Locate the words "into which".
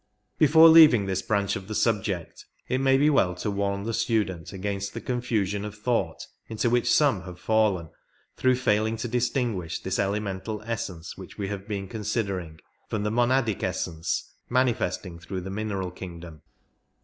6.47-6.91